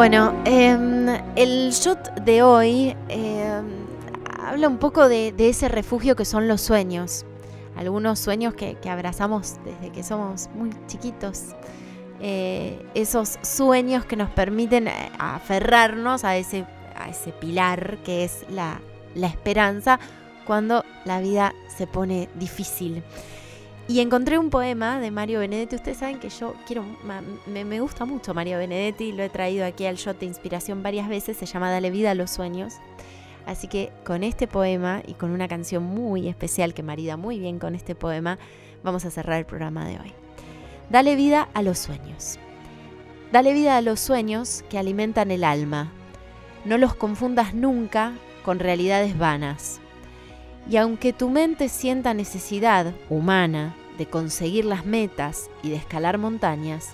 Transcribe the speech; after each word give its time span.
Bueno, 0.00 0.32
em, 0.46 1.08
el 1.36 1.72
shot 1.72 2.22
de 2.22 2.42
hoy 2.42 2.96
em, 3.10 3.66
habla 4.42 4.66
un 4.66 4.78
poco 4.78 5.10
de, 5.10 5.34
ese 5.36 5.68
refugio 5.68 6.16
que 6.16 6.24
son 6.24 6.48
los 6.48 6.62
sueños. 6.62 7.26
Algunos 7.76 8.18
sueños 8.18 8.54
que, 8.54 8.78
abrazamos 8.88 9.56
desde 9.62 9.92
que 9.92 10.02
somos 10.02 10.48
muy 10.54 10.70
chiquitos. 10.86 11.54
Eh, 12.18 12.82
esos 12.94 13.38
sueños 13.42 14.06
que 14.06 14.16
nos 14.16 14.30
permiten 14.30 14.88
eh, 14.88 15.12
aferrarnos 15.18 16.24
a 16.24 16.38
ese, 16.38 16.64
a 16.96 17.10
ese 17.10 17.32
pilar 17.32 17.98
que 18.02 18.24
es 18.24 18.46
la, 18.48 18.80
la 19.14 19.26
esperanza 19.26 20.00
cuando 20.46 20.82
la 21.04 21.20
vida 21.20 21.52
se 21.76 21.86
pone 21.86 22.30
difícil. 22.36 23.02
Y 23.90 23.98
encontré 23.98 24.38
un 24.38 24.50
poema 24.50 25.00
de 25.00 25.10
Mario 25.10 25.40
Benedetti. 25.40 25.74
Ustedes 25.74 25.98
saben 25.98 26.20
que 26.20 26.28
yo 26.28 26.54
quiero, 26.64 26.84
me, 27.48 27.80
gusta 27.80 28.04
mucho 28.04 28.34
Mario 28.34 28.58
Benedetti, 28.58 29.10
lo 29.10 29.24
he 29.24 29.28
traído 29.28 29.66
aquí 29.66 29.84
al 29.84 29.96
shot 29.96 30.20
de 30.20 30.26
inspiración 30.26 30.84
varias 30.84 31.08
veces, 31.08 31.36
se 31.36 31.44
llama 31.44 31.72
Dale 31.72 31.90
vida 31.90 32.12
a 32.12 32.14
los 32.14 32.30
sueños. 32.30 32.74
Así 33.46 33.66
que 33.66 33.90
con 34.04 34.22
este 34.22 34.46
poema 34.46 35.02
y 35.04 35.14
con 35.14 35.32
una 35.32 35.48
canción 35.48 35.82
muy 35.82 36.28
especial 36.28 36.72
que 36.72 36.84
marida 36.84 37.16
muy 37.16 37.40
bien 37.40 37.58
con 37.58 37.74
este 37.74 37.96
poema, 37.96 38.38
vamos 38.84 39.04
a 39.06 39.10
cerrar 39.10 39.40
el 39.40 39.44
programa 39.44 39.84
de 39.84 39.98
hoy. 39.98 40.12
Dale 40.88 41.16
vida 41.16 41.48
a 41.52 41.60
los 41.62 41.80
sueños. 41.80 42.38
Dale 43.32 43.52
vida 43.52 43.76
a 43.76 43.82
los 43.82 43.98
sueños 43.98 44.64
que 44.70 44.78
alimentan 44.78 45.32
el 45.32 45.42
alma. 45.42 45.90
No 46.64 46.78
los 46.78 46.94
confundas 46.94 47.54
nunca 47.54 48.12
con 48.44 48.60
realidades 48.60 49.18
vanas. 49.18 49.80
Y 50.70 50.76
aunque 50.76 51.12
tu 51.12 51.28
mente 51.30 51.68
sienta 51.68 52.14
necesidad 52.14 52.94
humana 53.08 53.74
de 53.98 54.06
conseguir 54.06 54.64
las 54.64 54.86
metas 54.86 55.50
y 55.64 55.70
de 55.70 55.76
escalar 55.76 56.16
montañas, 56.16 56.90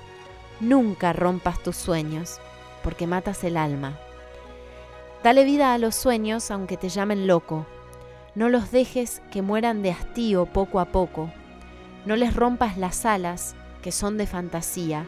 nunca 0.60 1.12
rompas 1.12 1.62
tus 1.62 1.76
sueños, 1.76 2.40
porque 2.82 3.06
matas 3.06 3.44
el 3.44 3.58
alma. 3.58 3.98
Dale 5.22 5.44
vida 5.44 5.74
a 5.74 5.78
los 5.78 5.94
sueños 5.94 6.50
aunque 6.50 6.78
te 6.78 6.88
llamen 6.88 7.26
loco. 7.26 7.66
No 8.34 8.48
los 8.48 8.70
dejes 8.70 9.20
que 9.30 9.42
mueran 9.42 9.82
de 9.82 9.90
hastío 9.90 10.46
poco 10.46 10.80
a 10.80 10.86
poco. 10.86 11.30
No 12.06 12.16
les 12.16 12.34
rompas 12.34 12.78
las 12.78 13.04
alas, 13.04 13.56
que 13.82 13.92
son 13.92 14.16
de 14.16 14.26
fantasía, 14.26 15.06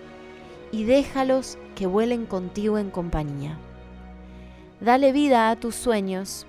y 0.73 0.85
déjalos 0.85 1.57
que 1.75 1.87
vuelen 1.87 2.27
contigo 2.27 2.77
en 2.77 2.91
compañía. 2.91 3.57
Dale 4.83 5.13
vida 5.13 5.49
a 5.49 5.57
tus 5.57 5.75
sueños, 5.75 6.47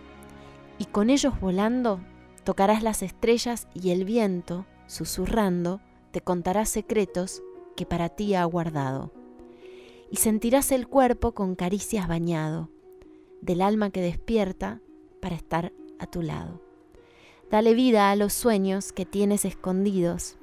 y 0.80 0.85
con 0.85 1.11
ellos 1.11 1.39
volando 1.39 1.99
tocarás 2.44 2.81
las 2.81 3.03
estrellas 3.03 3.67
y 3.75 3.91
el 3.91 4.05
viento 4.05 4.66
susurrando, 4.88 5.81
te 6.11 6.21
contará 6.21 6.66
secretos 6.66 7.44
que 7.75 7.86
para 7.86 8.09
ti 8.09 8.33
ha 8.33 8.44
guardado. 8.45 9.13
Y 10.09 10.16
sentirás 10.16 10.71
el 10.71 10.88
cuerpo 10.88 11.33
con 11.33 11.55
caricias 11.55 12.08
bañado, 12.08 12.71
del 13.41 13.61
alma 13.61 13.91
que 13.91 14.02
despierta 14.02 14.81
para 15.21 15.36
estar 15.36 15.71
a 15.99 16.08
tu 16.08 16.23
lado. 16.23 16.61
Dale 17.52 17.73
vida 17.73 18.09
a 18.09 18.16
los 18.16 18.33
sueños 18.33 18.91
que 18.91 19.05
tienes 19.05 19.45
escondidos. 19.45 20.38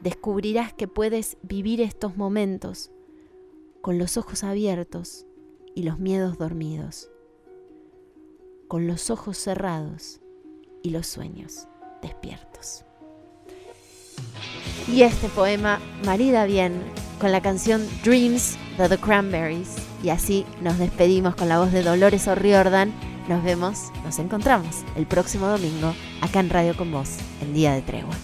Descubrirás 0.00 0.72
que 0.72 0.88
puedes 0.88 1.36
vivir 1.42 1.80
estos 1.80 2.16
momentos 2.16 2.90
con 3.82 3.98
los 3.98 4.16
ojos 4.16 4.42
abiertos 4.42 5.26
y 5.74 5.84
los 5.84 5.98
miedos 5.98 6.38
dormidos, 6.38 7.10
con 8.68 8.86
los 8.86 9.10
ojos 9.10 9.38
cerrados 9.38 10.20
y 10.82 10.90
los 10.90 11.06
sueños 11.06 11.68
despiertos. 12.02 12.84
Y 14.88 15.02
este 15.02 15.28
poema 15.28 15.80
marida 16.04 16.46
bien 16.46 16.82
con 17.20 17.32
la 17.32 17.40
canción 17.40 17.86
Dreams 18.04 18.56
de 18.78 18.88
The 18.88 18.98
Cranberries. 18.98 19.76
Y 20.02 20.10
así 20.10 20.46
nos 20.60 20.78
despedimos 20.78 21.34
con 21.34 21.48
la 21.48 21.58
voz 21.58 21.72
de 21.72 21.82
Dolores 21.82 22.28
O'Riordan. 22.28 22.92
Nos 23.28 23.42
vemos, 23.42 23.90
nos 24.04 24.18
encontramos 24.18 24.84
el 24.94 25.06
próximo 25.06 25.48
domingo 25.48 25.92
acá 26.20 26.40
en 26.40 26.50
Radio 26.50 26.76
con 26.76 26.92
Vos, 26.92 27.16
el 27.42 27.52
día 27.52 27.72
de 27.72 27.82
tregua. 27.82 28.14